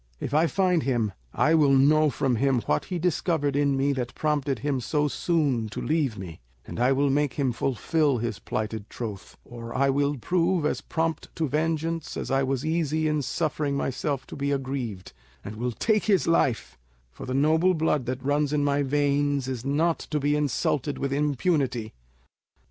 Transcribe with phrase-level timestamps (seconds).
[0.19, 4.15] If I find him, I will know from him what he discovered in me that
[4.15, 8.89] prompted him so soon to leave me; and I will make him fulfil his plighted
[8.89, 13.77] troth, or I will prove as prompt to vengeance as I was easy in suffering
[13.77, 15.13] myself to be aggrieved,
[15.45, 16.79] and will take his life;
[17.11, 21.13] for the noble blood that runs in my veins is not to be insulted with
[21.13, 21.93] impunity.